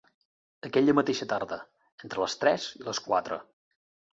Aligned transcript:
Aquella 0.69 0.95
mateixa 0.99 1.27
tarda, 1.33 1.59
entre 2.07 2.25
les 2.25 2.37
tres 2.45 2.67
i 2.81 2.85
les 2.89 3.03
quatre 3.11 3.39